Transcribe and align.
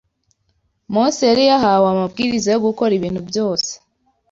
Mose 0.93 1.21
yari 1.29 1.43
yahawe 1.51 1.87
amabwiriza 1.93 2.47
yo 2.51 2.59
gukora 2.67 2.91
ibintu 2.95 3.21
byose 3.29 3.71